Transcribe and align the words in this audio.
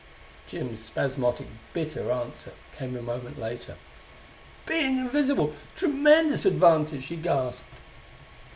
Jim's 0.47 0.83
spasmodic, 0.85 1.45
bitter 1.75 2.11
answer 2.11 2.53
came 2.75 2.97
a 2.97 3.03
moment 3.03 3.37
later. 3.39 3.75
"Being 4.65 4.97
invisible 4.97 5.53
tremendous 5.75 6.43
advantage!" 6.43 7.05
he 7.05 7.15
gasped. 7.17 7.67